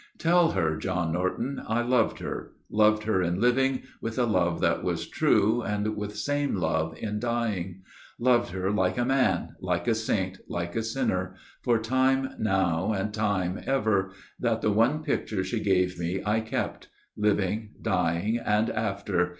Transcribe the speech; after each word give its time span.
'Tell 0.17 0.53
her, 0.53 0.77
John 0.77 1.11
Norton, 1.13 1.61
I 1.67 1.83
loved 1.83 2.17
her. 2.21 2.53
Loved 2.71 3.03
her 3.03 3.21
in 3.21 3.39
living, 3.39 3.83
With 4.01 4.17
a 4.17 4.25
love 4.25 4.59
that 4.61 4.83
was 4.83 5.07
true, 5.07 5.61
and 5.61 5.95
with 5.95 6.15
same 6.17 6.55
love 6.55 6.97
in 6.97 7.19
dying. 7.19 7.83
Loved 8.17 8.49
her 8.49 8.71
like 8.71 8.97
a 8.97 9.05
man, 9.05 9.49
like 9.59 9.87
a 9.87 9.93
saint, 9.93 10.39
like 10.47 10.75
a 10.75 10.81
sinner, 10.81 11.35
For 11.61 11.77
time 11.77 12.33
now 12.39 12.93
and 12.93 13.13
time 13.13 13.61
ever. 13.67 14.09
That 14.39 14.63
the 14.63 14.71
one 14.71 15.03
picture 15.03 15.43
She 15.43 15.59
gave 15.59 15.99
me 15.99 16.23
I 16.25 16.39
kept; 16.39 16.87
living, 17.15 17.73
dying, 17.83 18.39
and 18.39 18.71
after. 18.71 19.29